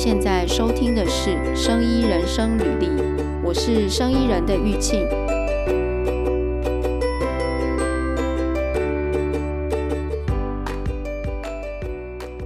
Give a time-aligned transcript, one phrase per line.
[0.00, 2.86] 现在收听的是《生医人生履历》，
[3.44, 5.00] 我是生医人的玉庆。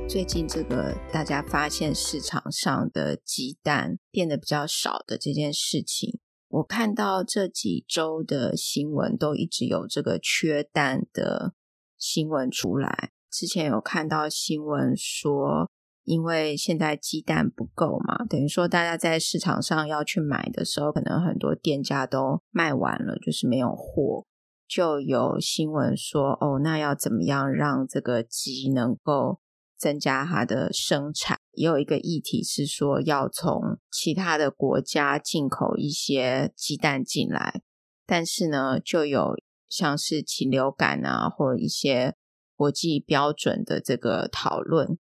[0.09, 11.53] 最近这个大家发现市场上的鸡蛋变得比较少的这件事情，我看到这几周的新闻都一直有这个缺蛋的
[11.99, 13.11] 新闻出来。
[13.31, 15.71] 之前有看到新闻说，
[16.05, 24.25] 因为现在鸡蛋不够嘛，等于说大家在市场上要去买的时候，可能很多店家都卖完了，就是没有货。
[24.67, 29.41] 就有新闻说，哦，那要怎么样让这个鸡能够
[29.77, 31.39] 增加它的生产？
[31.53, 37.63] 也有一个议题是说，要从其他的国家进口一些鸡蛋进来，
[38.07, 39.35] 但是呢，就有
[39.69, 42.15] 像是禽流感啊，或一些。
[42.55, 44.97] 国际标准的这个讨论，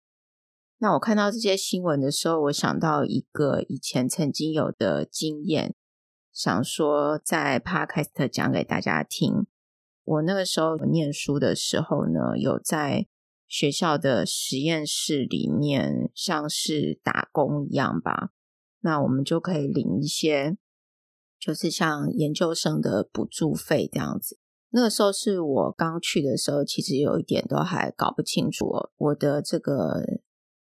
[0.81, 5.75] 那我看到这些新闻的时候，我想到一个以前曾经有的经验，
[6.31, 9.45] 想说在 Podcast 讲给大家听。
[10.05, 13.08] 我那个时候念书的时候呢，有在
[13.45, 18.31] 学校的实验室里面，像是打工一样吧。
[18.80, 20.58] 那我们就可以领一些，
[21.38, 24.39] 就是像研究生的补助费这样子。
[24.69, 28.66] 那个时候是我刚去的时候，其实有一点都还搞不清楚。
[28.97, 30.03] 我的这个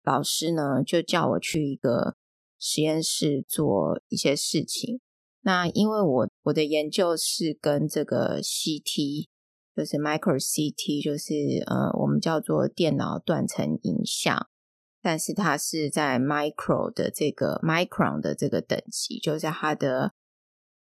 [0.05, 2.14] 老师呢，就叫我去一个
[2.58, 5.00] 实验室做一些事情。
[5.41, 9.27] 那因为我我的研究是跟这个 CT，
[9.74, 11.34] 就是 Micro CT，就是
[11.66, 14.48] 呃我们叫做电脑断层影像，
[15.02, 20.12] 但是它是在 Micro 的这个 Micron 的这个等级，就是它的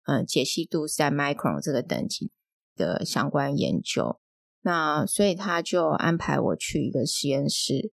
[0.05, 2.33] 嗯、解析度是在 Micron 这个等级。
[2.77, 4.19] 的相关研究，
[4.62, 7.93] 那所以他就安排我去一个实验室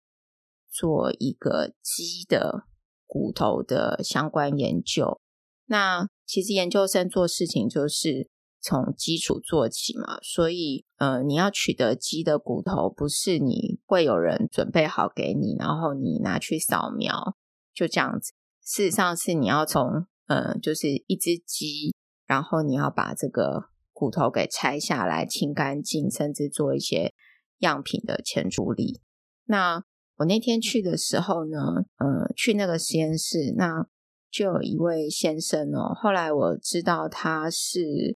[0.77, 2.65] 做一个鸡的
[3.07, 5.19] 骨头的相关研究。
[5.65, 8.29] 那其实研究生做事情就是
[8.61, 17.35] 从基础做起嘛，所以呃，你要取得鸡的骨头，不是你会有人准备好给你，然后你拿去扫描
[17.73, 18.33] 就这样子。
[18.63, 23.69] 事实上是你要从呃，就是一只鸡，然后你要把这个。
[23.99, 27.15] 骨头给拆下来，清干净，甚至做一些
[27.61, 29.01] 样品的前处理。
[29.45, 29.83] 那
[30.17, 33.87] 我那天去的时候呢，呃，去那个实验室，那
[34.31, 35.93] 就有一位先生哦。
[35.95, 38.17] 后来我知道他是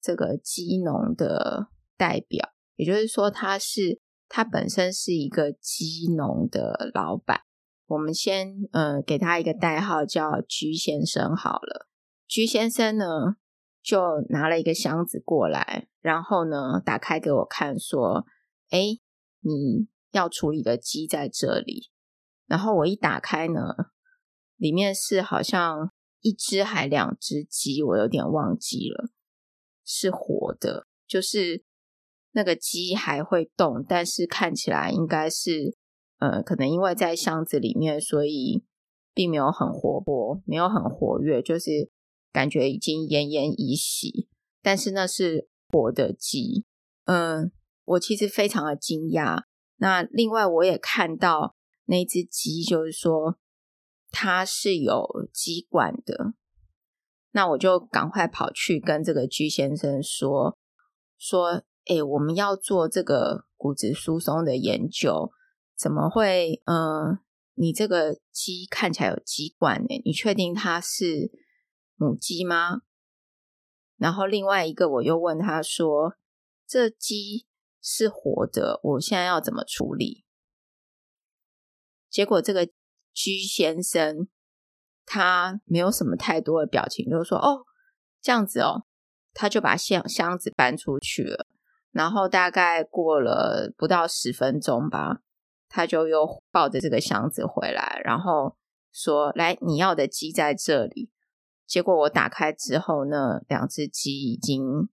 [0.00, 7.40] 这个鸡农的代表，也就是说，他是他本身是一个鸡农的老板。
[7.86, 11.88] 我们先呃给他一个代号叫居先生好了。
[12.26, 13.04] 居先生呢，
[13.82, 14.00] 就
[14.30, 18.24] 拿了一个箱子过来，然后呢，打开给我看，说
[18.70, 18.96] ：“哎，
[19.40, 21.90] 你要处理的鸡在这里。”
[22.46, 23.74] 然后我一打开呢，
[24.56, 29.10] 里面是好像一只还两只鸡，我有点忘记了，
[29.84, 31.64] 是活的，就是
[32.30, 35.76] 那个鸡还会动，但是看起来应该是，
[36.18, 38.64] 呃，可能因为在箱子里面，所以
[39.12, 41.90] 并没有很活泼，没有很活跃，就是。
[42.34, 44.26] 感觉已经奄奄一息，
[44.62, 46.64] 但是那是活的鸡。
[47.04, 47.52] 嗯，
[47.84, 49.42] 我其实非常的惊讶。
[49.82, 51.56] 那另外我也看到
[51.86, 53.36] 那只鸡，就是说
[54.12, 56.34] 它是有鸡冠的。
[57.32, 60.56] 那我就赶快跑去跟这个居先生说
[61.18, 65.32] 说，诶，我们要做这个骨质疏松的研究，
[65.76, 66.62] 怎么会？
[66.66, 67.18] 嗯，
[67.54, 70.00] 你这个鸡看起来有鸡冠呢？
[70.04, 71.32] 你确定它是？
[71.96, 72.82] 母鸡吗？
[73.96, 76.14] 然后另外一个，我又问他说
[76.66, 77.46] ：“这鸡
[77.82, 80.24] 是活的，我现在要怎么处理？”
[82.08, 82.68] 结果这个
[83.12, 84.28] 居先生
[85.04, 87.64] 他没有什么太多的表情，就说：“哦，
[88.20, 88.86] 这样子哦。”
[89.34, 91.46] 他就把箱箱子搬出去了。
[91.90, 95.22] 然后大概过了不到十分钟吧，
[95.68, 98.56] 他就又抱着这个箱子回来，然后
[98.92, 101.10] 说：“来，你要的鸡在这里。”
[101.66, 104.90] 结果我打开之后，那两只鸡已经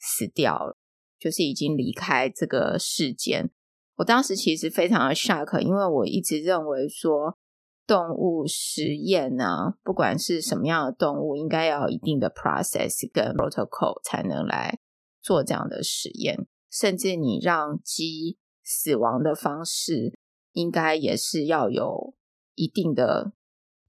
[0.00, 0.76] 死掉了，
[1.24, 3.50] 就是已经离开这个世间。
[3.96, 7.38] 我当时其实非常的 shock，因为我一直认为说
[7.86, 14.78] 动物实验啊，不管是什么样的动物，应该要有一定的 process 跟 protocol 才能来
[15.22, 20.12] 做这样的实验，甚至你让鸡死亡的方式，
[20.52, 22.14] 应该也是要有
[22.54, 23.32] 一定的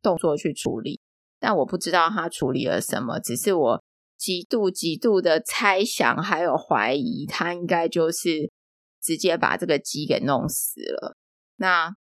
[0.02, 1.02] 动作去处理。
[1.38, 3.84] 但我不知道他处理了什么，只是我
[4.26, 8.52] 极度极度的猜想，还有怀疑，他应该就是
[9.00, 11.16] 直接把这个鸡给弄死了。
[11.58, 11.96] 那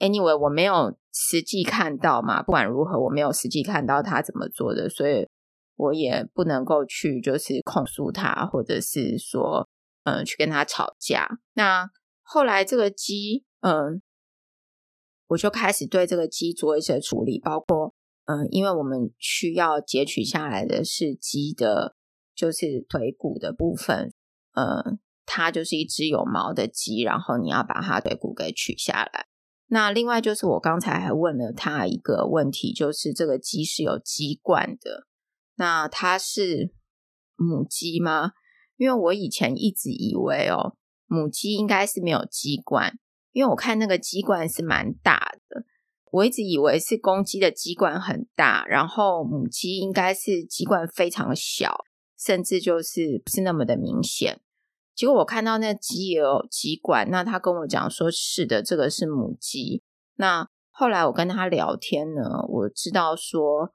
[0.00, 5.28] anyway 我没有实际看到嘛，不管如何我没有实际看到他怎么做的，所以
[5.76, 9.68] 我也不能够去就是控诉他，或者是说
[10.02, 11.38] 嗯去跟他吵架。
[11.54, 11.88] 那
[12.22, 14.02] 后来这个鸡嗯，
[15.28, 17.94] 我就开始对这个鸡做一些处理，包括
[18.26, 21.96] 嗯，因为我们需要截取下来的是鸡的，
[22.34, 24.12] 就是腿骨的部分，
[24.54, 29.26] 嗯，它就是一只有毛的鸡，然后你要把它腿骨给取下来。
[29.72, 35.06] 那另外就是我刚才还问了他一个问题，就是这个鸡是有鸡冠的，
[35.54, 36.72] 那它是
[37.36, 38.32] 母鸡吗？
[38.76, 40.76] 因为我以前一直以为哦，
[41.06, 42.98] 母鸡应该是没有鸡冠，
[43.30, 45.64] 因为我看那个鸡冠是蛮大的，
[46.12, 51.84] 我一直以为是公鸡的鸡冠很大，然后母鸡应该是鸡冠非常小，
[52.18, 54.40] 甚至就是不是那么的明显。
[54.94, 59.82] 结果我看到那鸡也有鸡冠，那他跟我讲说是的，这个是母鸡。
[60.16, 63.72] 那后来我跟他聊天呢，我知道说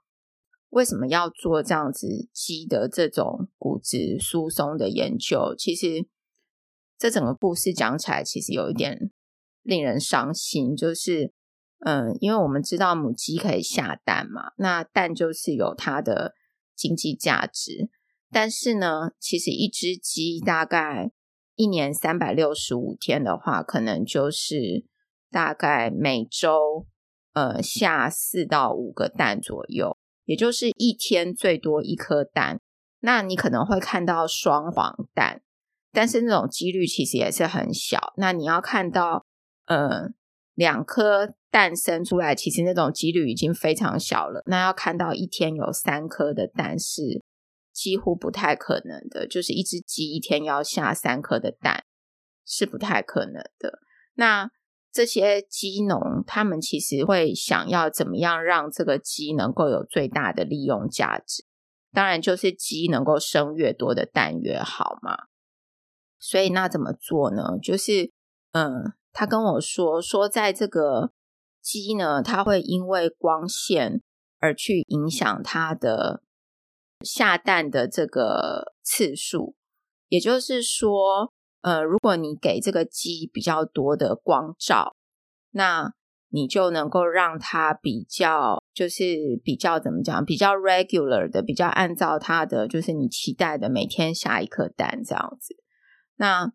[0.70, 5.56] 为什么要做这样子鸡的这种骨质疏松的研究。
[5.58, 6.06] 其实
[6.98, 9.10] 这整个故事讲起来，其实有一点
[9.64, 11.34] 令人伤心，就是
[11.86, 16.34] 嗯，因为我们知道母鸡可以下蛋嘛，那蛋就是有它的
[16.76, 17.92] 经济价值。
[18.32, 21.12] 但是呢，其实一只鸡大概
[21.54, 24.84] 一年三百六十五天的话，可能就是
[25.30, 26.88] 大概每周
[27.34, 29.96] 呃下四到五个蛋左右，
[30.26, 32.60] 也就是一天最多一颗蛋。
[33.02, 35.44] 那你可能会看到双黄蛋，
[35.92, 38.14] 但是那种几率其实也是很小。
[38.18, 39.28] 那你要看到
[39.68, 40.10] 呃
[40.56, 44.42] 两颗蛋生出来，其实那种几率已经非常小了。
[44.48, 47.22] 那要看到一天有三颗的蛋是。
[47.76, 51.84] 几乎不太可能的，就是一只鸡一天要下三颗的蛋，
[52.46, 53.80] 是不太可能的。
[54.14, 54.50] 那
[54.94, 61.44] 这些鸡农他们其实会想要怎么样让这个鸡能够有最大的利用价值？
[61.92, 65.26] 当然就是鸡能够生越多的蛋越好嘛。
[66.18, 67.60] 所以那怎么做呢？
[67.62, 68.14] 就是
[68.54, 71.12] 嗯，他跟我说说，在这个
[71.60, 74.02] 鸡呢，它会因为光线
[74.40, 76.22] 而去影响它的。
[77.04, 79.54] 下蛋的这个次数，
[80.08, 81.32] 也就是说，
[81.62, 84.96] 呃，如果你给这个鸡比较多的光照，
[85.52, 85.94] 那
[86.30, 89.04] 你就能够让它比较，就是
[89.44, 95.58] 比较怎么讲，比较 regular 的，比较按照它的，就是你期待的每天下一颗蛋这样子。
[96.16, 96.54] 那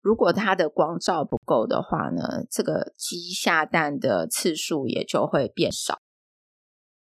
[0.00, 5.98] 如果它的光照不够的话呢，这个鸡下蛋的次数也就会变少。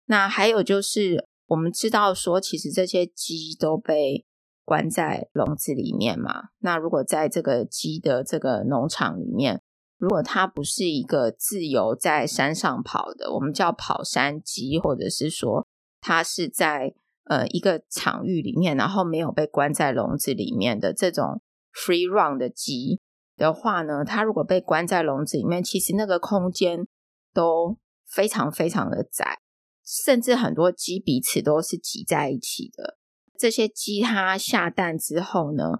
[0.05, 1.27] 那还有就是。
[1.49, 4.23] 我们知道说，其实这些鸡都被
[4.63, 6.49] 关在笼子里面嘛。
[6.59, 9.59] 那如果在这个鸡的这个农场里面，
[9.97, 15.65] 如果它不是一个自由在山上跑的，我们叫跑山鸡，或者是说
[15.99, 16.93] 它是在
[17.23, 21.41] 呃一个场域里面，然后没有被关在笼子里面的这种
[21.73, 22.99] free run 的鸡
[23.35, 26.87] 的话呢，它如果被关在笼子里面，其实那个空间
[27.33, 27.77] 都
[28.07, 29.39] 非常非常的窄。
[29.85, 32.99] 甚至很多鸡彼此都是挤在一起的。
[33.39, 35.79] 这些鸡它下蛋之后呢，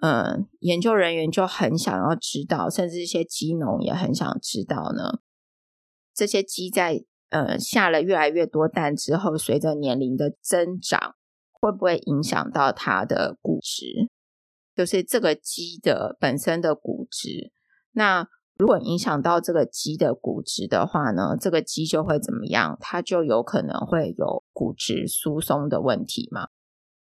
[0.00, 5.18] 嗯，研究人员就很想要知道，甚至一些鸡农也很想知道呢，
[6.14, 11.16] 这些鸡在呃下了越来越多蛋之后，随着年龄的增长，
[11.50, 14.08] 会不会影响到它的骨质？
[14.78, 17.50] 就是这个鸡的本身的骨质。
[17.90, 22.78] 那如果影响到这个鸡的骨质的话呢，这个鸡就会怎么样？
[22.80, 26.50] 它就有可能会有骨质疏松的问题嘛。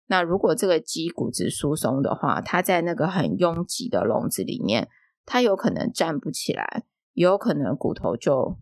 [0.09, 4.89] 那如果这个鸡骨质疏松的话，它在那个很拥挤的笼子里面，
[5.25, 8.59] 它有可能站不起来，也有可能骨头就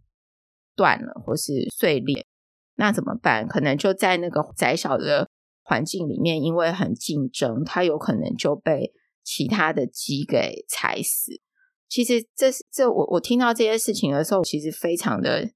[0.76, 2.26] 断了或是碎裂。
[2.74, 3.48] 那怎么办？
[3.48, 5.30] 可能就在那个窄小的
[5.68, 11.42] 环境里面，因为很竞争，它有可能就被其他的鸡给踩死。
[11.90, 15.50] 其实这是这我我听到这些事情的时候，其实非常的，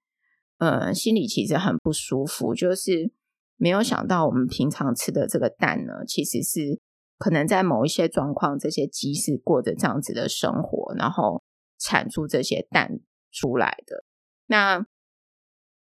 [0.59, 2.55] 呃，心里其实很不舒服。
[2.55, 3.11] 就是
[3.57, 6.79] 没有想到我们平常吃的这个蛋呢，其实是
[7.17, 11.43] 可能在某一些状况，这些鸡是过着这样子的生活，然后
[11.79, 13.01] 产出这些蛋
[13.31, 14.05] 出来的。
[14.47, 14.87] 那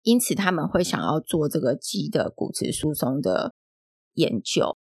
[0.03, 3.53] 因此他们会想要做这个鸡的骨质疏松的
[4.17, 4.77] 研究。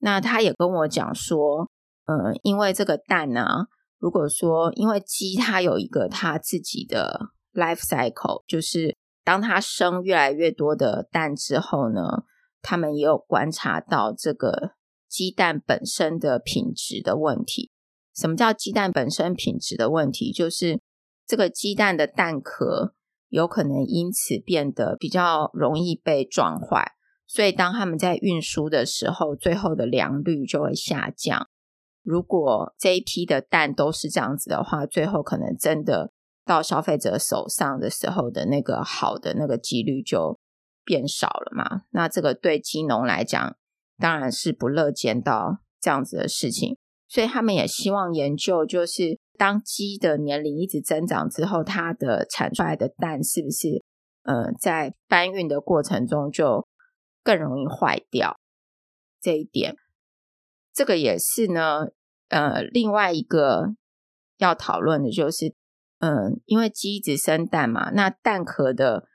[0.00, 1.70] 那他也跟我讲说，
[2.06, 3.66] 呃，因为这个蛋呢，
[3.98, 12.24] 如果说，因为鸡它有一个它自己的 life cycle，就是当它生越来越多的蛋之后呢，
[12.62, 14.72] 他们也有观察到这个
[15.08, 17.70] 鸡蛋本身的品质的问题。
[18.14, 20.32] 什么叫鸡蛋本身品质的问题？
[20.32, 20.80] 就是
[21.26, 22.94] 这个鸡蛋的蛋壳
[23.28, 26.92] 有可能因此变得比较容易被撞坏，
[27.28, 31.46] 所以当他们在运输的时候，最后的良率就会下降。
[32.02, 36.10] 如果这一批的蛋都是这样子的话，最后可能真的
[36.46, 40.40] 到消费者手上的时候的那个好的那个几率就
[40.86, 41.82] 变少了嘛。
[41.90, 43.56] 那这个对鸡农来讲，
[43.98, 46.78] 当然是不乐见到这样子的事情。
[47.06, 53.82] 所以他们也希望研究，就是当鸡的年龄一直增长之后，它的产出来的蛋是不是
[54.24, 56.66] 呃在搬运的过程中就
[57.28, 58.40] 更容易坏掉？
[59.20, 59.76] 这一点，
[60.72, 61.88] 这个也是呢。
[62.28, 63.74] 呃，另外一个
[64.38, 65.54] 要讨论的就是，
[65.98, 69.06] 嗯、因为鸡一直生蛋嘛，那蛋壳的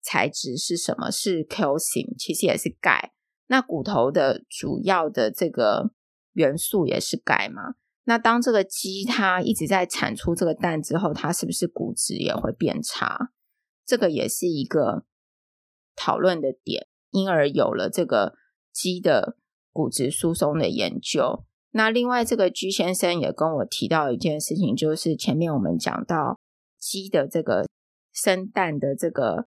[0.00, 1.10] 材质是什么？
[1.10, 3.12] 是 Q 型其实也是钙。
[3.48, 5.90] 那骨头的主要的这个
[6.34, 7.74] 元素也是钙嘛。
[8.04, 13.32] 那当这个鸡它一直在产出这个蛋之后，它是不是骨质也会变差？
[13.84, 15.04] 这个也是一个
[15.96, 18.34] 讨论的点，因而有了这个
[18.70, 19.38] 鸡的
[19.72, 21.44] 骨质疏松的研究。
[21.70, 26.38] 那另外，这个居先生也跟我提到一件事情，就是前面我们讲到
[26.78, 27.66] 鸡的这个
[28.12, 29.46] 生蛋的这个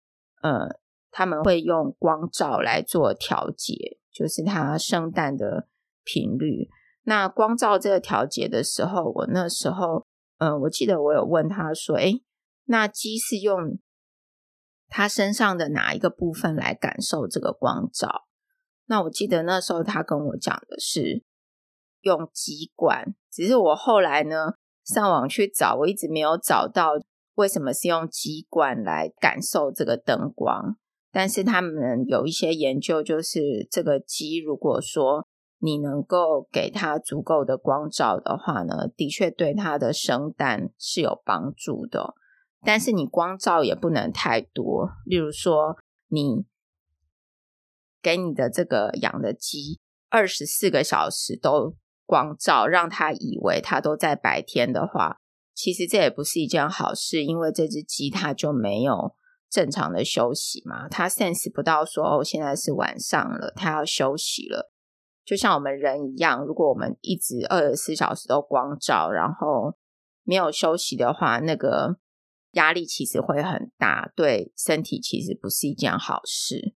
[0.42, 0.69] 呃，
[1.12, 5.69] 他们会用光照来做调节，就是它生蛋的
[6.04, 6.69] 频率。
[7.04, 10.04] 那光照这个调节的时候，我那时候
[10.38, 12.12] 呃，我记得我有问他说：“哎，
[12.66, 13.78] 那鸡是用
[14.92, 18.26] 他身上的哪一个部分来感受这个光照？”
[18.87, 21.25] 那我记得那时候他跟我讲的是。
[22.04, 26.94] 用鸡冠，只是我后来呢上网去找，我一直没有找到
[27.37, 30.76] 为什么是用鸡冠来感受这个灯光。
[31.12, 35.25] 但是他们有一些研究，就是这个鸡如果说
[35.61, 42.14] 你能够给它足够的光照的话呢，的确对它的生蛋是有帮助的。
[42.64, 45.76] 但是你光照也不能太多，例如说
[46.09, 46.47] 你
[48.00, 51.76] 给你的这个养的鸡二十四个小时都。
[52.04, 55.16] 光照让它以为它都在白天的话，
[55.54, 59.14] 其实这也不是一件好事，因为这只鸡它就没有
[59.49, 64.71] 正常的休息嘛，它 sense 不到说哦，现在是晚上了，它要休息了。
[65.25, 69.75] 就像我们人一样，如果我们一直二十四小时都光照，然后
[70.25, 71.97] 没有休息的话，那个
[72.52, 76.75] 压力其实会很大，对身体其实不是一件好事。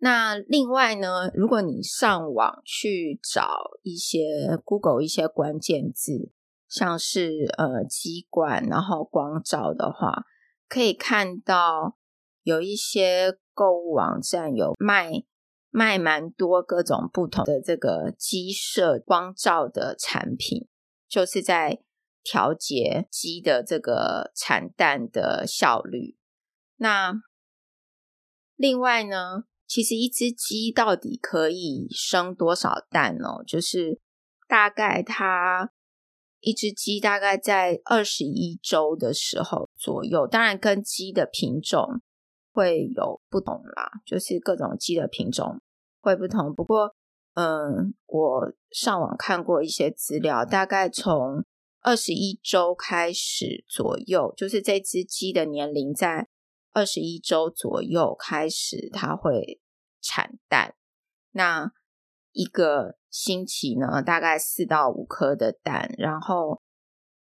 [0.00, 3.48] 那另外呢，如果你上网去找
[3.82, 6.30] 一些 Google 一些关键字，
[6.68, 10.24] 像是呃鸡冠，然后光照的话，
[10.68, 11.98] 可以看到
[12.42, 15.24] 有一些购物网站有卖
[15.70, 20.68] 卖蛮多各种不同的这个鸡舍光照的产品，
[21.08, 21.82] 就是在
[22.28, 26.18] 调节鸡的这个产蛋的效率。
[26.76, 27.14] 那
[28.54, 33.42] 另外呢，其实一只鸡到底可以生多少蛋哦？
[33.46, 33.98] 就是
[34.46, 35.72] 大概它
[36.40, 42.02] 一只鸡大概在二十一周的时候左右，当然跟鸡的品种
[42.52, 45.62] 会有不同啦，就是各种鸡的品种
[46.02, 46.54] 会不同。
[46.54, 46.94] 不过，
[47.34, 51.44] 嗯，我上网看过一些资料，大概从
[51.88, 56.28] 二十一周开始左右，就是这只鸡的年龄在。
[56.74, 59.58] 二十一周左右开始，它会
[60.02, 60.74] 产蛋。
[61.30, 61.72] 那
[62.32, 66.60] 一个星期呢，大概四到五颗的蛋，然后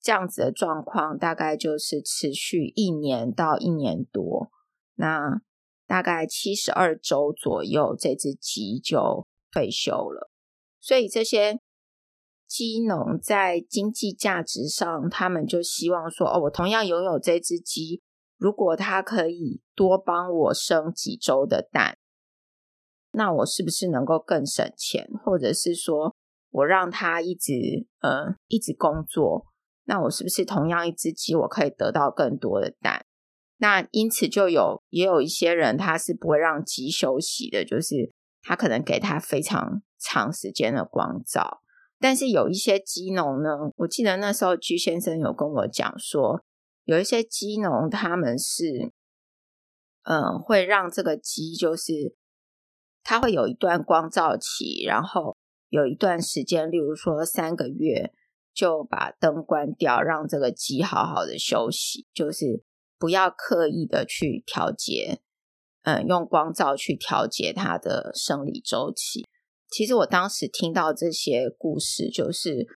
[0.02, 4.50] 这样子的状况大概就是持续一年到一年多。
[4.96, 5.44] 那
[5.86, 10.32] 大概七十二周左右，这只鸡就退休了。
[10.82, 11.62] 所以这些
[12.56, 18.02] 鸡农在经济价值上，他们就希望说：哦，我同样拥有这只鸡。
[18.38, 21.98] 如果他可以多帮我生几周的蛋，
[23.12, 25.06] 那我是不是能够更省钱？
[25.26, 26.16] 或者是说
[26.50, 29.48] 我让他一直呃一直工作，
[29.84, 33.06] 那我是不是同样一只鸡，我可以得到更多的蛋？
[33.58, 41.62] 那因此就有也有一些人他是不会让鸡休息的，就是他可能给他非常长时间的光照。
[42.00, 46.44] 但是有一些鸡农呢，我记得那时候居先生有跟我讲说。
[46.84, 48.92] 有一些鸡农，他们是，
[50.04, 52.16] 嗯，会让这个鸡，就是
[53.02, 55.36] 它会有一段光照期，然后
[55.70, 58.14] 有一段时间，例如说三个月，
[58.54, 62.62] 就把灯关掉，让这个鸡好好的休息，就是
[63.00, 65.22] 不要刻意的去调节，
[65.86, 69.26] 嗯，用光照去调节它的生理周期。
[69.70, 72.68] 其实我当时听到这些故事，就是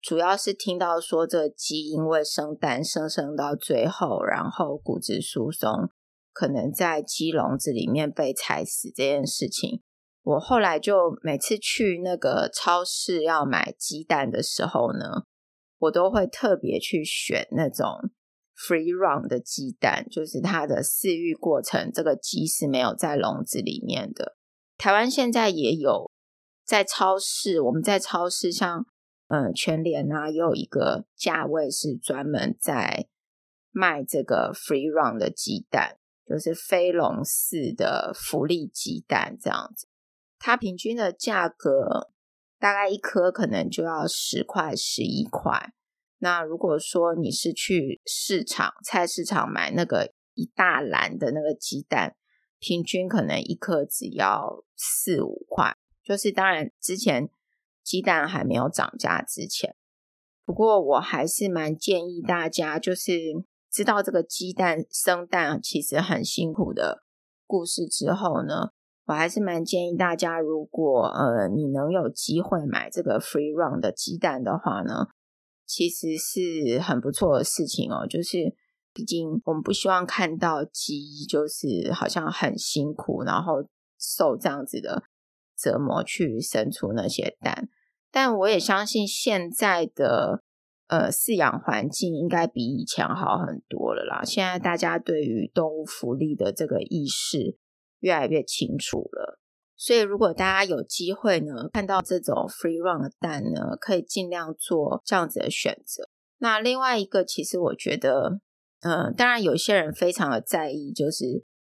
[0.00, 5.90] 主要是听到说这鸡因为生蛋生生到最后，然后骨质疏松，
[6.32, 9.82] 可能在鸡笼子里面被踩死这件事情。
[10.22, 15.24] 我后来就每次去那个超市要买鸡蛋的时候呢，
[15.78, 17.88] 我都会特别去选那种
[18.56, 24.36] free run 的鸡蛋，就是它的饲育过程，这个鸡是没有在笼子里面的。
[24.82, 26.10] 台湾现在也有
[26.64, 28.84] 在超市，我们在超市像
[29.28, 33.06] 嗯全联啊，也有一个价位是专门在
[33.70, 39.86] 卖这个 free run 的鸡蛋，就是飞龙式的福利鸡蛋这样子。
[40.40, 42.10] 它平均的价格
[42.58, 45.72] 大概一颗可能就要十块、十一块。
[46.18, 52.16] 那如果说你是去市场、菜市场买那个一大篮的那个鸡蛋，
[52.62, 55.76] 平均可能一颗只要四五块。
[56.04, 57.28] 就是当然之前
[57.82, 59.74] 鸡蛋还没有涨价之前，
[60.44, 63.12] 不过我还是蛮建议大家，就是
[63.68, 67.02] 知道这个鸡蛋生蛋其实很辛苦的
[67.46, 68.70] 故事之后呢。
[69.06, 75.08] 我还是蛮建议大家，如果呃你能有机会买这个 free run 的鸡蛋的话呢，
[75.66, 78.06] 其实是很不错的事情哦。
[78.06, 78.54] 就是
[78.92, 83.64] 毕竟我们不希望看到鸡就是好像很辛苦，然后
[83.98, 85.04] 受这样子的
[85.56, 87.68] 折磨去生出那些蛋。
[88.10, 90.42] 但我也相信现在的
[90.88, 94.22] 呃饲养环境应该比以前好很多了啦。
[94.24, 97.58] 现在大家对于动物福利的这个意识。
[98.02, 99.38] 越来越清楚了，
[99.76, 106.08] 所以如果大家有机会呢，看到这种 free run 的蛋呢，可以尽量做这样子的选择。
[106.38, 108.40] 那另外一个，其实我觉得，
[108.82, 111.24] 呃，当然有些人非常的在意，就是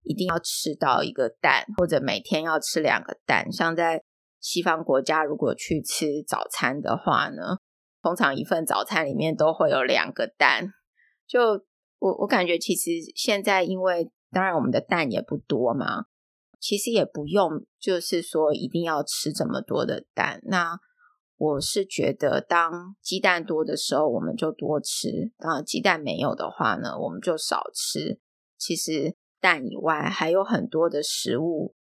[0.04, 3.52] 一定要吃到一个蛋，或者每天要吃两个蛋。
[3.52, 4.04] 像在
[4.40, 7.58] 西方国家，如果去吃早餐的话呢，
[8.02, 10.68] 通常一份早餐里面都会有两个蛋。
[11.26, 11.66] 就
[12.00, 16.06] 我我感觉，其实现在因为当然我们的蛋也不多嘛。
[16.58, 20.39] 其实也不用，就是说一定要吃这么多的蛋。
[20.46, 20.76] 那
[21.38, 28.19] 我是觉得，当鸡蛋多的时候，我们就多吃；当然鸡蛋没有的话呢，我们就少吃。
[28.58, 31.76] 其实蛋以外还有很多的食物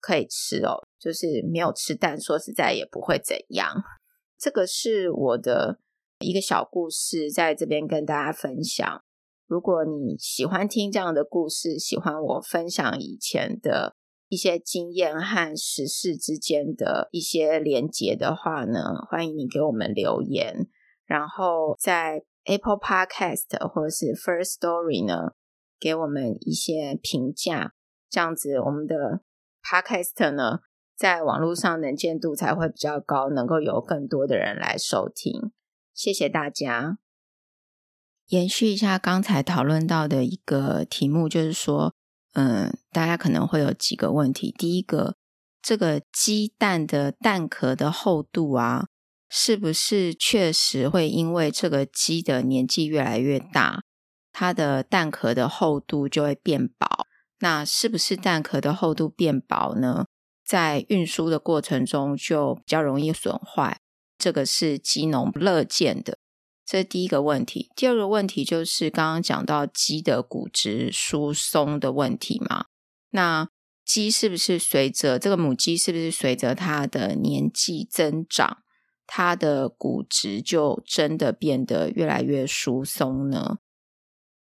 [0.00, 3.74] 可以吃哦，就是没有吃蛋，说实在也不会怎样。
[4.38, 5.78] 这个是我的
[6.20, 9.04] 一个小故事，在这边跟大家分享。
[9.46, 13.96] 如果你喜欢听这样的故事，喜欢我分享以前的。
[14.34, 20.66] 一些经验和时事之间的一些连接的话呢，欢迎你给我们留言，
[21.06, 25.34] 然后在 Apple Podcast 或是 First Story 呢，
[25.78, 27.74] 给我们一些评价，
[28.10, 29.22] 这样子我们的
[29.62, 30.58] Podcast 呢，
[30.96, 35.52] 在网络上能见度才会比较高，能够有更多的人来收听。
[35.94, 36.98] 谢谢大家。
[38.26, 41.94] 延续一下刚才讨论到的一个题目，就是说。
[42.34, 44.54] 嗯，大家可能会有几个问题。
[44.56, 45.16] 第一个，
[45.62, 48.86] 这个鸡蛋的蛋壳的厚度啊，
[49.28, 53.82] 是不是确实会因为这个鸡的年纪越来越大，
[54.32, 57.06] 它的蛋壳的厚度就会变薄？
[57.38, 60.06] 那是不是蛋壳的厚度变薄呢？
[60.44, 63.78] 在运输的过程中就比较容易损坏，
[64.18, 66.18] 这个是鸡农乐见的。
[66.66, 72.66] 这是第一个问题，第二个问题就是刚刚讲到鸡的骨质疏松的问题嘛。
[73.10, 73.48] 那
[73.84, 78.62] 鸡是不是随着这个母鸡是不是随着它的年纪增长，
[79.06, 83.58] 它的骨质就真的变得越来越疏松呢？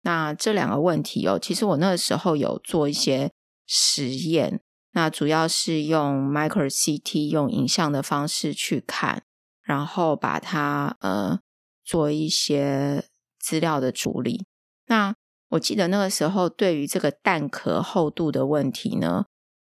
[0.02, 3.32] 那这两个问题哦，其实我那个时候有做一些
[3.65, 9.24] 实验，那主要是用 micro CT 用影像的方式去看，
[9.63, 11.39] 然后把它呃。
[11.84, 13.06] 做一些
[13.39, 14.46] 资料的处理。
[14.88, 15.15] 那
[15.50, 19.26] 我记得那个时候，对于这个蛋壳厚度的问题呢，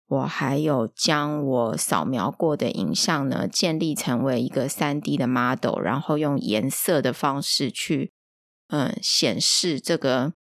[0.07, 8.13] 我还有将我扫描过的影像呢，建立成为一个三 D 的 model，然后用颜色的方式去，
[8.69, 10.35] 嗯，显示这个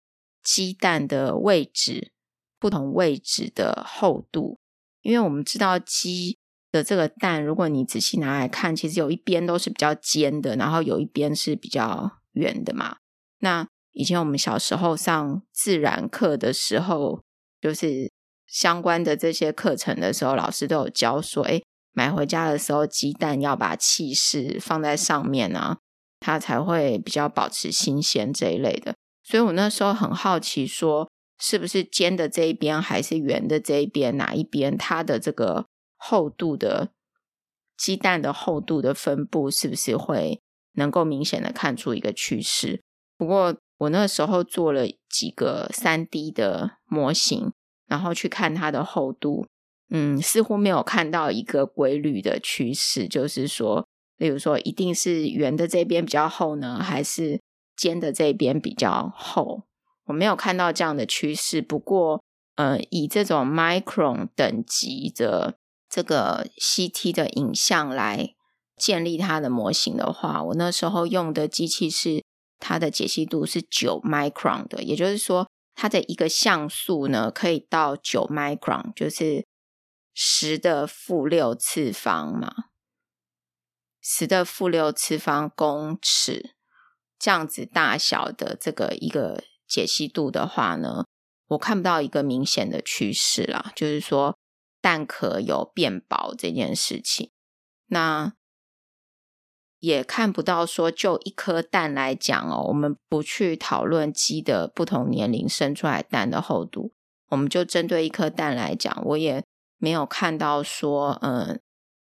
[0.44, 2.12] 鸡蛋的位置，
[2.60, 4.60] 不同位置的厚度。
[5.02, 6.39] 因为我们知道鸡。
[6.72, 12.98] 的这个蛋，如果你仔细拿来看，其实有一边都是比较尖的，然后有一边是比较圆的嘛。
[13.40, 17.24] 那以前我们小时候上自然课的时候，
[17.60, 18.12] 就是
[18.46, 25.80] 相关的这些课程的时候，老师都有教说，诶，买回家的时候鸡蛋要把气室放在上面啊，
[26.20, 28.94] 它才会比较保持新鲜这一类的。
[29.24, 35.66] 所以我那时候很好奇，说是不是尖的这一边还是圆的这一边，哪一边它的这个。
[36.00, 36.90] 厚度的
[37.78, 40.42] 鸡蛋的厚度的分布是不是会
[40.74, 42.82] 能够明显的看出一个趋势。
[43.18, 47.52] 不过我那时候做了几个三 D 的模型，
[47.86, 49.46] 然后去看它的厚度，
[49.90, 57.42] 嗯，似乎没有看到一个规律的趋势，就是说，例如说，一定是圆的这边比较厚呢，还是
[57.76, 59.64] 尖的这边比较厚？
[60.06, 61.62] 我没有看到这样的趋势。
[61.62, 62.22] 不过，
[62.56, 65.58] 呃，以这种 micron 等级的
[65.90, 68.36] 这个 CT 的影像来
[68.78, 72.24] 建立它的模型的话，我那时候用的机器是
[72.60, 79.46] 它的解析度是九 micron 的，也就是说，它的一个像素呢可以到九 micron，就是
[80.14, 82.54] 十的负六次方嘛，
[84.00, 86.54] 十的负六次方公尺
[87.18, 91.06] 这样子大小的这个一个解析度的话呢，
[91.48, 94.38] 我看不到一个明显的趋势啦，就是说。
[94.82, 97.32] 蛋壳有变薄这件事情，
[97.88, 98.34] 那
[99.80, 106.94] 也看不到说，就一颗蛋来讲哦，我们不去讨论鸡的不同年龄生出来蛋的厚度，
[107.30, 109.44] 我们就针对一颗蛋来讲，我也
[109.78, 111.62] 没有看到说，嗯，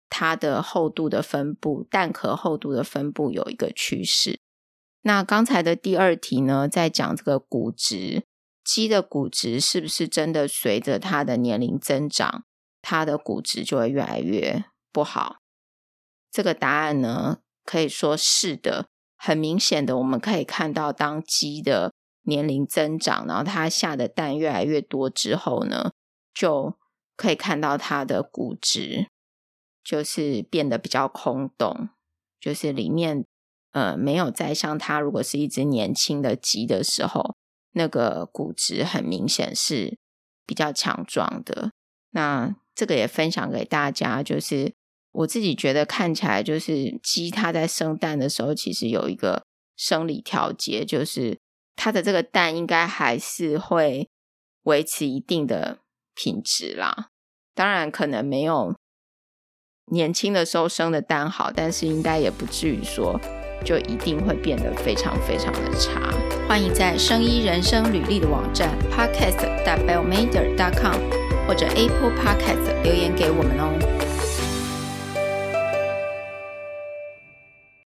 [0.09, 4.39] 它的厚度的分布，蛋壳厚度的分布有一个趋势。
[5.03, 8.25] 那刚才的第二题呢，在讲这个骨质，
[8.63, 12.43] 鸡的骨质是不是真的随着它的年龄增长？
[12.81, 15.37] 它的骨质就会越来越不好。
[16.31, 18.87] 这个答案呢，可以说是的。
[19.23, 25.91] 很明显的，我们可以看到，当鸡的年龄增长，然后它下的蛋越来越多之后呢，
[26.33, 26.75] 就
[27.15, 29.09] 可以看到它的骨质
[29.83, 31.89] 就是变得比较空洞，
[32.39, 33.23] 就是里面
[33.73, 37.35] 呃没有再像它如果是一只年轻的鸡的时候，
[37.73, 39.99] 那个骨质很明显是
[40.47, 41.71] 比较强壮的。
[42.09, 44.73] 那这个也分享给大家，就是
[45.11, 49.43] 我自己觉得看起来，就是鸡它在生蛋的时候，其实有一个
[49.77, 51.37] 生理调节，就是
[51.75, 54.09] 它的这个蛋应该还是会
[54.63, 55.77] 维持一定的
[56.15, 57.09] 品质啦。
[57.53, 58.73] 当然，可能没有
[59.91, 63.21] 年轻的时候生的蛋好，但是应该也不至于说
[63.63, 66.11] 就一定会变得非常非常的差。
[66.49, 71.30] 欢迎在生医人生履历的网站 podcast.biomeder.com。
[71.51, 74.00] 或者 Apple Podcast 留言给我们哦。